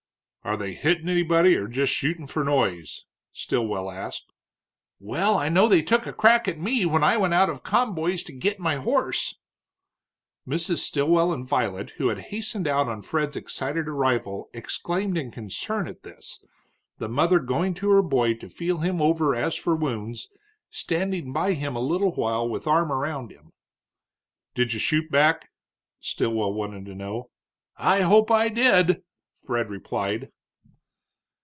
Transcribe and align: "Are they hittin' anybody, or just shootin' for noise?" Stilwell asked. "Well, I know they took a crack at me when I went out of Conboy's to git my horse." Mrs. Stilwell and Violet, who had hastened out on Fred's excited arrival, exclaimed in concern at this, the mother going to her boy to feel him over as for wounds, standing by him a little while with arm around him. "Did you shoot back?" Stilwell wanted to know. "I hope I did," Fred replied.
"Are 0.43 0.57
they 0.57 0.73
hittin' 0.73 1.07
anybody, 1.07 1.55
or 1.55 1.67
just 1.67 1.93
shootin' 1.93 2.25
for 2.25 2.43
noise?" 2.43 3.05
Stilwell 3.31 3.91
asked. 3.91 4.33
"Well, 4.99 5.37
I 5.37 5.49
know 5.49 5.67
they 5.67 5.83
took 5.83 6.07
a 6.07 6.11
crack 6.13 6.47
at 6.47 6.57
me 6.57 6.83
when 6.83 7.03
I 7.03 7.15
went 7.15 7.35
out 7.35 7.47
of 7.47 7.61
Conboy's 7.61 8.23
to 8.23 8.33
git 8.33 8.59
my 8.59 8.77
horse." 8.77 9.37
Mrs. 10.47 10.79
Stilwell 10.79 11.31
and 11.31 11.47
Violet, 11.47 11.91
who 11.91 12.07
had 12.07 12.19
hastened 12.31 12.67
out 12.67 12.89
on 12.89 13.03
Fred's 13.03 13.35
excited 13.35 13.87
arrival, 13.87 14.49
exclaimed 14.51 15.15
in 15.15 15.29
concern 15.29 15.87
at 15.87 16.01
this, 16.01 16.43
the 16.97 17.07
mother 17.07 17.39
going 17.39 17.75
to 17.75 17.91
her 17.91 18.01
boy 18.01 18.33
to 18.37 18.49
feel 18.49 18.79
him 18.79 18.99
over 18.99 19.35
as 19.35 19.55
for 19.55 19.75
wounds, 19.75 20.27
standing 20.71 21.31
by 21.31 21.53
him 21.53 21.75
a 21.75 21.79
little 21.79 22.15
while 22.15 22.49
with 22.49 22.65
arm 22.65 22.91
around 22.91 23.31
him. 23.31 23.53
"Did 24.55 24.73
you 24.73 24.79
shoot 24.79 25.11
back?" 25.11 25.51
Stilwell 25.99 26.51
wanted 26.51 26.85
to 26.87 26.95
know. 26.95 27.29
"I 27.77 28.01
hope 28.01 28.31
I 28.31 28.49
did," 28.49 29.03
Fred 29.33 29.71
replied. 29.71 30.29